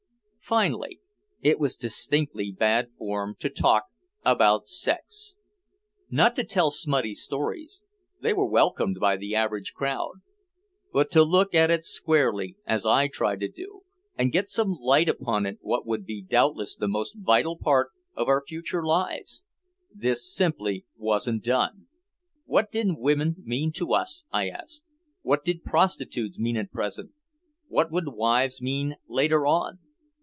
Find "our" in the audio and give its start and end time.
18.27-18.43